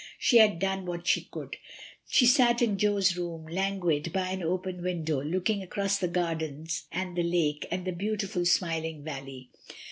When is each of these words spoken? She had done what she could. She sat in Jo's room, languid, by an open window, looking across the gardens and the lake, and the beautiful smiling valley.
She 0.17 0.37
had 0.37 0.57
done 0.57 0.87
what 0.87 1.05
she 1.05 1.25
could. 1.25 1.57
She 2.07 2.25
sat 2.25 2.59
in 2.63 2.79
Jo's 2.79 3.15
room, 3.15 3.45
languid, 3.45 4.11
by 4.11 4.29
an 4.31 4.41
open 4.41 4.81
window, 4.81 5.21
looking 5.21 5.61
across 5.61 5.99
the 5.99 6.07
gardens 6.07 6.87
and 6.91 7.15
the 7.15 7.21
lake, 7.21 7.67
and 7.69 7.85
the 7.85 7.91
beautiful 7.91 8.47
smiling 8.47 9.03
valley. 9.03 9.51